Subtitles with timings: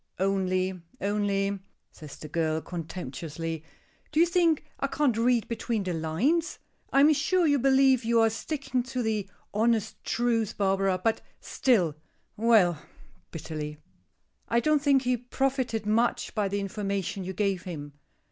[0.17, 1.59] only only,"
[1.91, 3.63] says the girl, contemptuously.
[4.11, 6.57] "Do you think I can't read between the lines?
[6.91, 11.93] I am sure you believe you are sticking to the honest truth, Barbara, but still
[12.35, 12.81] Well,"
[13.29, 13.77] bitterly,
[14.47, 17.93] "I don't think he profited much by the information you gave him.